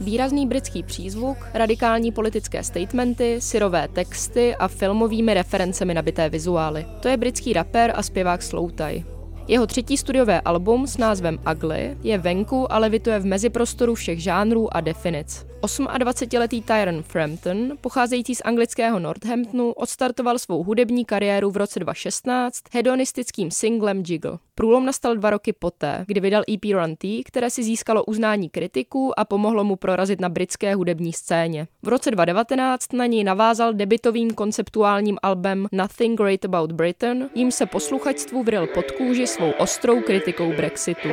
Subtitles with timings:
[0.00, 6.86] Výrazný britský přízvuk, radikální politické statementy, syrové texty a filmovými referencemi nabité vizuály.
[7.00, 9.04] To je britský rapper a zpěvák Sloutaj.
[9.48, 14.76] Jeho třetí studiové album s názvem Ugly je venku a levituje v meziprostoru všech žánrů
[14.76, 15.46] a definic.
[15.62, 23.50] 28-letý Tyron Frampton, pocházející z anglického Northamptonu, odstartoval svou hudební kariéru v roce 2016 hedonistickým
[23.50, 24.38] singlem Jiggle.
[24.60, 29.20] Průlom nastal dva roky poté, kdy vydal EP Run T, které si získalo uznání kritiků
[29.20, 31.66] a pomohlo mu prorazit na britské hudební scéně.
[31.82, 37.66] V roce 2019 na něj navázal debitovým konceptuálním albem Nothing Great About Britain, jím se
[37.66, 41.08] posluchačstvu vril pod kůži svou ostrou kritikou Brexitu.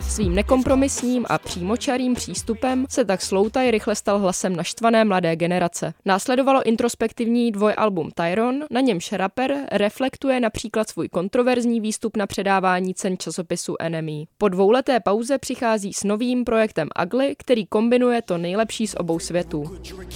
[0.00, 5.94] Svým nekompromisním a přímočarým přístupem se tak Sloutaj rychle stal hlasem naštvané mladé generace.
[6.04, 13.18] Následovalo introspektivní dvojalbum Tyron, na němž rapper reflektuje například svůj kontroverzní výstup na předávání cen
[13.18, 14.26] časopisu Enemy.
[14.38, 19.64] Po dvouleté pauze přichází s novým projektem Ugly, který kombinuje to nejlepší z obou světů.
[19.84, 20.10] You're a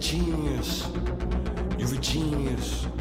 [0.00, 0.88] genius.
[1.78, 2.95] You're a genius.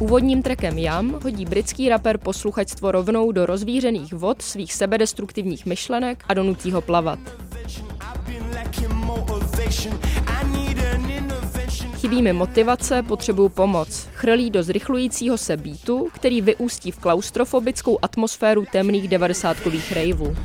[0.00, 6.34] Úvodním trekem Jam hodí britský rapper posluchačstvo rovnou do rozvířených vod svých sebedestruktivních myšlenek a
[6.34, 7.18] donutí ho plavat.
[11.96, 14.08] Chybí mi motivace, potřebuju pomoc.
[14.14, 20.36] Chrlí do zrychlujícího se beatu, který vyústí v klaustrofobickou atmosféru temných devadesátkových rejvů.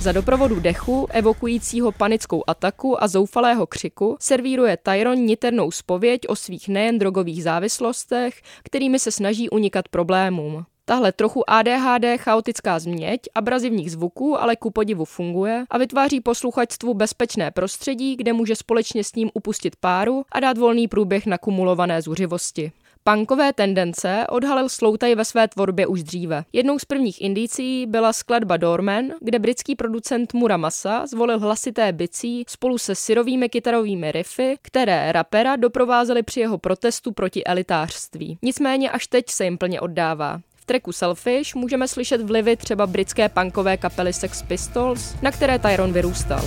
[0.00, 6.68] Za doprovodu dechu, evokujícího panickou ataku a zoufalého křiku, servíruje Tyron niternou spověď o svých
[6.68, 10.64] nejen drogových závislostech, kterými se snaží unikat problémům.
[10.84, 17.50] Tahle trochu ADHD chaotická změť abrazivních zvuků ale ku podivu funguje a vytváří posluchačstvu bezpečné
[17.50, 22.72] prostředí, kde může společně s ním upustit páru a dát volný průběh na kumulované zuřivosti.
[23.04, 26.44] Punkové tendence odhalil Sloutaj ve své tvorbě už dříve.
[26.52, 32.78] Jednou z prvních indicí byla skladba Dorman, kde britský producent Muramasa zvolil hlasité bicí spolu
[32.78, 38.38] se syrovými kytarovými riffy, které rapera doprovázely při jeho protestu proti elitářství.
[38.42, 40.40] Nicméně až teď se jim plně oddává.
[40.56, 45.92] V treku Selfish můžeme slyšet vlivy třeba britské punkové kapely Sex Pistols, na které Tyron
[45.92, 46.44] vyrůstal.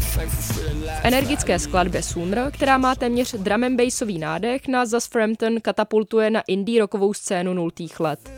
[0.00, 6.30] V energické skladbě Sooner, která má téměř drum and bassový nádech, nás zas Frampton katapultuje
[6.30, 8.30] na indie rockovou scénu nultých let.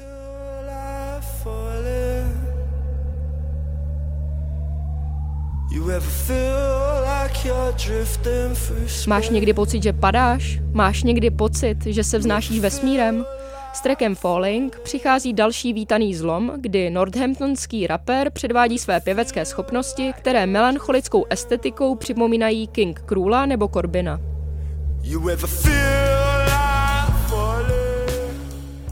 [9.07, 10.59] Máš někdy pocit, že padáš?
[10.73, 13.25] Máš někdy pocit, že se vznášíš vesmírem?
[13.73, 20.47] S trackem Falling přichází další vítaný zlom, kdy northamptonský rapper předvádí své pěvecké schopnosti, které
[20.47, 24.21] melancholickou estetikou připomínají King Krula nebo Corbina.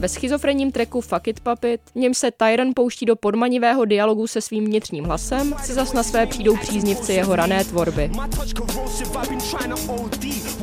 [0.01, 4.41] Ve schizofrenním treku Fuck It Puppet, v něm se Tyron pouští do podmanivého dialogu se
[4.41, 8.11] svým vnitřním hlasem, si zas na své přijdou příznivci jeho rané tvorby.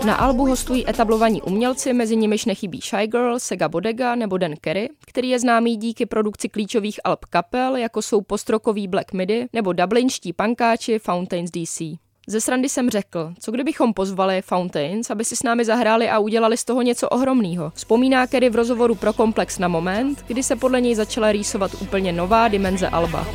[0.06, 4.88] Na albu hostují etablovaní umělci, mezi nimiž nechybí Shy Girl, Sega Bodega nebo Dan Kerry,
[5.06, 10.32] který je známý díky produkci klíčových alb kapel, jako jsou postrokový Black Midi nebo dublinští
[10.32, 12.07] pankáči Fountains DC.
[12.30, 16.56] Ze srandy jsem řekl, co kdybychom pozvali Fountains, aby si s námi zahráli a udělali
[16.56, 17.72] z toho něco ohromného.
[17.74, 22.12] Vzpomíná Kerry v rozhovoru pro Komplex na moment, kdy se podle něj začala rýsovat úplně
[22.12, 23.26] nová dimenze Alba.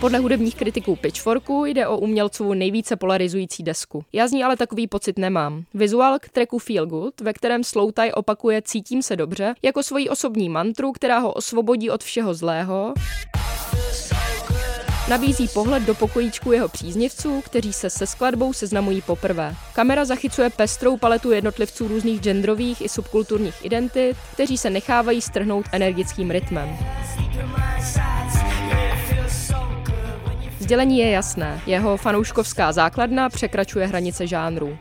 [0.00, 4.04] Podle hudebních kritiků Pitchforku jde o umělců nejvíce polarizující desku.
[4.12, 5.64] Já z ní ale takový pocit nemám.
[5.74, 10.48] Vizuál k tracku Feel Good, ve kterém Sloutaj opakuje Cítím se dobře, jako svoji osobní
[10.48, 12.94] mantru, která ho osvobodí od všeho zlého,
[15.10, 19.54] Nabízí pohled do pokojíčku jeho příznivců, kteří se se skladbou seznamují poprvé.
[19.72, 26.30] Kamera zachycuje pestrou paletu jednotlivců různých genderových i subkulturních identit, kteří se nechávají strhnout energickým
[26.30, 26.78] rytmem.
[30.58, 34.78] Sdělení je jasné, jeho fanouškovská základna překračuje hranice žánru.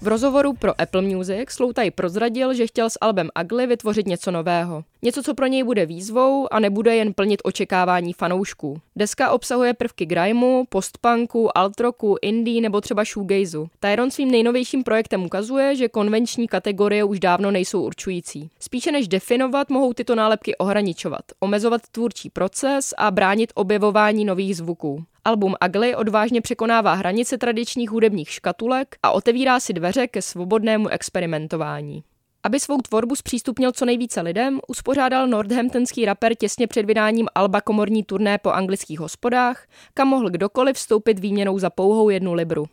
[0.00, 4.84] V rozhovoru pro Apple Music Sloutaj prozradil, že chtěl s albem Ugly vytvořit něco nového.
[5.04, 8.80] Něco, co pro něj bude výzvou a nebude jen plnit očekávání fanoušků.
[8.96, 13.68] Deska obsahuje prvky grimeu, postpunku, altroku, indie nebo třeba shoegazu.
[13.80, 18.50] Tyron svým nejnovějším projektem ukazuje, že konvenční kategorie už dávno nejsou určující.
[18.60, 25.04] Spíše než definovat, mohou tyto nálepky ohraničovat, omezovat tvůrčí proces a bránit objevování nových zvuků.
[25.24, 32.02] Album Ugly odvážně překonává hranice tradičních hudebních škatulek a otevírá si dveře ke svobodnému experimentování.
[32.44, 38.04] Aby svou tvorbu zpřístupnil co nejvíce lidem, uspořádal northamptonský rapper těsně před vydáním Alba komorní
[38.04, 42.66] turné po anglických hospodách, kam mohl kdokoliv vstoupit výměnou za pouhou jednu libru.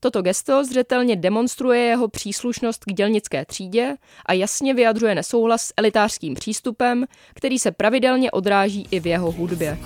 [0.00, 3.96] Toto gesto zřetelně demonstruje jeho příslušnost k dělnické třídě
[4.26, 9.78] a jasně vyjadřuje nesouhlas s elitářským přístupem, který se pravidelně odráží i v jeho hudbě.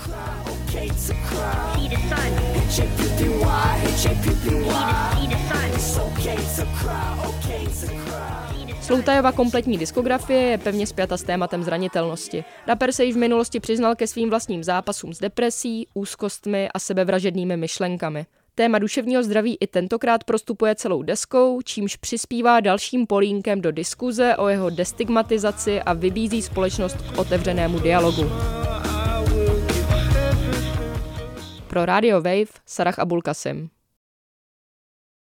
[8.88, 12.44] Sloutajova kompletní diskografie je pevně spjata s tématem zranitelnosti.
[12.66, 17.56] Rapper se již v minulosti přiznal ke svým vlastním zápasům s depresí, úzkostmi a sebevražednými
[17.56, 18.26] myšlenkami.
[18.54, 24.48] Téma duševního zdraví i tentokrát prostupuje celou deskou, čímž přispívá dalším polínkem do diskuze o
[24.48, 28.30] jeho destigmatizaci a vybízí společnost k otevřenému dialogu.
[31.66, 33.70] Pro Radio Wave Sarah Abulkasim.